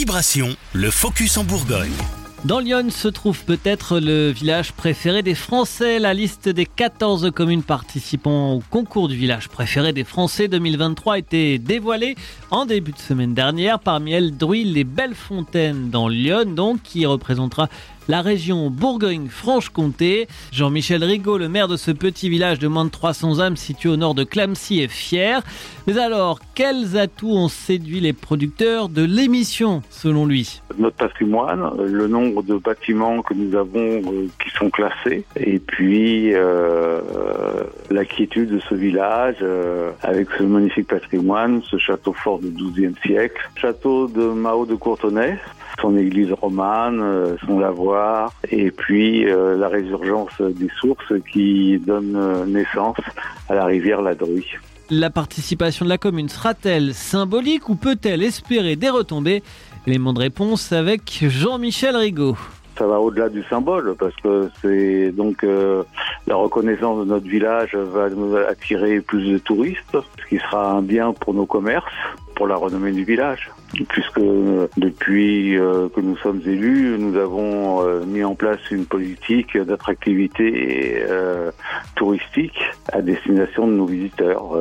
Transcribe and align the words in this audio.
Vibration, 0.00 0.56
le 0.72 0.90
focus 0.90 1.36
en 1.36 1.44
Bourgogne. 1.44 1.92
Dans 2.46 2.58
Lyon 2.58 2.88
se 2.88 3.06
trouve 3.06 3.44
peut-être 3.44 4.00
le 4.00 4.30
village 4.30 4.72
préféré 4.72 5.22
des 5.22 5.34
Français. 5.34 5.98
La 5.98 6.14
liste 6.14 6.48
des 6.48 6.64
14 6.64 7.30
communes 7.32 7.62
participant 7.62 8.54
au 8.54 8.62
concours 8.70 9.08
du 9.08 9.16
village 9.16 9.50
préféré 9.50 9.92
des 9.92 10.04
Français 10.04 10.48
2023 10.48 11.12
a 11.12 11.18
été 11.18 11.58
dévoilée 11.58 12.16
en 12.50 12.64
début 12.64 12.92
de 12.92 12.98
semaine 12.98 13.34
dernière. 13.34 13.78
Parmi 13.78 14.12
elles, 14.12 14.34
Druy 14.34 14.64
les 14.64 14.84
Belles 14.84 15.14
Fontaines 15.14 15.90
dans 15.90 16.08
Lyon, 16.08 16.46
donc, 16.46 16.82
qui 16.82 17.04
représentera 17.04 17.68
la 18.10 18.22
région 18.22 18.70
Bourgogne-Franche-Comté. 18.70 20.26
Jean-Michel 20.50 21.04
Rigaud, 21.04 21.38
le 21.38 21.48
maire 21.48 21.68
de 21.68 21.76
ce 21.76 21.92
petit 21.92 22.28
village 22.28 22.58
de 22.58 22.66
moins 22.66 22.84
de 22.84 22.90
300 22.90 23.38
âmes 23.38 23.56
situé 23.56 23.88
au 23.88 23.96
nord 23.96 24.16
de 24.16 24.24
Clamcy, 24.24 24.80
est 24.80 24.88
fier. 24.88 25.42
Mais 25.86 25.96
alors, 25.96 26.40
quels 26.56 26.98
atouts 26.98 27.30
ont 27.30 27.46
séduit 27.46 28.00
les 28.00 28.12
producteurs 28.12 28.88
de 28.88 29.04
l'émission, 29.04 29.82
selon 29.90 30.26
lui? 30.26 30.60
Notre 30.76 30.96
patrimoine, 30.96 31.70
le 31.78 32.08
nombre 32.08 32.42
de 32.42 32.56
bâtiments 32.56 33.22
que 33.22 33.32
nous 33.32 33.54
avons 33.56 33.78
euh, 33.78 34.26
qui 34.42 34.50
sont 34.58 34.70
classés, 34.70 35.24
et 35.36 35.60
puis 35.60 36.34
euh, 36.34 37.00
la 37.90 38.04
quiétude 38.04 38.50
de 38.50 38.58
ce 38.68 38.74
village 38.74 39.36
euh, 39.40 39.92
avec 40.02 40.26
ce 40.36 40.42
magnifique 40.42 40.88
patrimoine, 40.88 41.62
ce 41.70 41.78
château 41.78 42.12
fort 42.12 42.40
du 42.40 42.50
XIIe 42.50 42.94
siècle, 43.04 43.40
château 43.54 44.08
de 44.08 44.24
Mao 44.32 44.66
de 44.66 44.74
Courtenay, 44.74 45.38
son 45.80 45.96
église 45.96 46.32
romane, 46.32 47.00
euh, 47.00 47.36
son 47.46 47.58
lavoir, 47.58 48.32
et 48.50 48.70
puis 48.70 49.26
euh, 49.26 49.56
la 49.56 49.68
résurgence 49.68 50.40
des 50.40 50.68
sources 50.80 51.12
qui 51.32 51.78
donne 51.78 52.14
euh, 52.16 52.46
naissance 52.46 52.98
à 53.48 53.54
la 53.54 53.64
rivière 53.64 54.02
La 54.02 54.14
Druy. 54.14 54.44
La 54.90 55.10
participation 55.10 55.84
de 55.84 55.90
la 55.90 55.98
commune 55.98 56.28
sera-t-elle 56.28 56.94
symbolique 56.94 57.68
ou 57.68 57.76
peut-elle 57.76 58.22
espérer 58.22 58.76
des 58.76 58.90
retombées? 58.90 59.42
Élément 59.86 60.12
de 60.12 60.18
réponse 60.18 60.72
avec 60.72 61.24
Jean-Michel 61.28 61.96
Rigaud. 61.96 62.36
Ça 62.76 62.86
va 62.86 62.98
au-delà 62.98 63.28
du 63.28 63.44
symbole 63.44 63.94
parce 63.98 64.16
que 64.16 64.50
c'est 64.60 65.12
donc 65.12 65.44
la 66.26 66.34
reconnaissance 66.34 66.98
de 67.00 67.04
notre 67.04 67.26
village 67.26 67.74
va 67.74 68.08
attirer 68.48 69.00
plus 69.00 69.32
de 69.32 69.38
touristes, 69.38 69.78
ce 69.92 70.28
qui 70.28 70.38
sera 70.38 70.72
un 70.72 70.82
bien 70.82 71.12
pour 71.12 71.34
nos 71.34 71.44
commerces, 71.44 71.84
pour 72.40 72.48
la 72.48 72.56
renommée 72.56 72.92
du 72.92 73.04
village 73.04 73.50
puisque 73.90 74.18
depuis 74.78 75.58
euh, 75.58 75.90
que 75.94 76.00
nous 76.00 76.16
sommes 76.16 76.40
élus, 76.46 76.96
nous 76.98 77.18
avons 77.18 77.86
euh, 77.86 78.02
mis 78.06 78.24
en 78.24 78.34
place 78.34 78.58
une 78.70 78.86
politique 78.86 79.58
d'attractivité 79.58 81.04
euh, 81.06 81.50
touristique 81.96 82.58
à 82.94 83.02
destination 83.02 83.66
de 83.66 83.72
nos 83.72 83.84
visiteurs. 83.84 84.56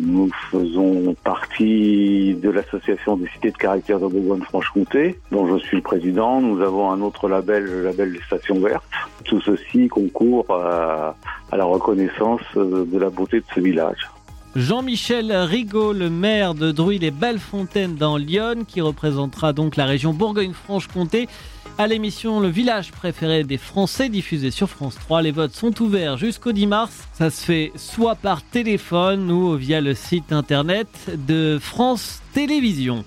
nous 0.00 0.30
faisons 0.50 1.14
partie 1.22 2.34
de 2.42 2.48
l'association 2.48 3.18
des 3.18 3.28
cités 3.34 3.50
de 3.50 3.58
caractère 3.58 4.00
de 4.00 4.06
Bourgogne-Franche-Comté, 4.06 5.18
dont 5.30 5.46
je 5.46 5.58
suis 5.58 5.76
le 5.76 5.82
président. 5.82 6.40
Nous 6.40 6.62
avons 6.62 6.90
un 6.90 7.02
autre 7.02 7.28
label, 7.28 7.64
le 7.64 7.82
label 7.82 8.14
des 8.14 8.22
stations 8.22 8.58
vertes. 8.60 8.84
Tout 9.24 9.42
ceci 9.42 9.88
concourt 9.88 10.46
à, 10.50 11.16
à 11.52 11.56
la 11.58 11.64
reconnaissance 11.64 12.40
de 12.56 12.98
la 12.98 13.10
beauté 13.10 13.40
de 13.40 13.46
ce 13.54 13.60
village. 13.60 14.08
Jean-Michel 14.56 15.32
Rigaud, 15.32 15.92
le 15.92 16.08
maire 16.08 16.54
de 16.54 16.70
Druy 16.70 16.98
les 16.98 17.10
Bellefontaines 17.10 17.96
dans 17.96 18.16
Lyon, 18.16 18.64
qui 18.66 18.80
représentera 18.80 19.52
donc 19.52 19.74
la 19.74 19.84
région 19.84 20.14
Bourgogne-Franche-Comté 20.14 21.28
à 21.76 21.88
l'émission 21.88 22.38
Le 22.38 22.46
village 22.46 22.92
préféré 22.92 23.42
des 23.42 23.58
Français 23.58 24.08
diffusée 24.08 24.52
sur 24.52 24.70
France 24.70 24.94
3. 24.94 25.22
Les 25.22 25.32
votes 25.32 25.54
sont 25.54 25.82
ouverts 25.82 26.18
jusqu'au 26.18 26.52
10 26.52 26.68
mars. 26.68 27.08
Ça 27.14 27.30
se 27.30 27.44
fait 27.44 27.72
soit 27.74 28.14
par 28.14 28.44
téléphone 28.44 29.28
ou 29.28 29.56
via 29.56 29.80
le 29.80 29.94
site 29.94 30.32
internet 30.32 30.88
de 31.26 31.58
France 31.60 32.22
Télévisions. 32.32 33.04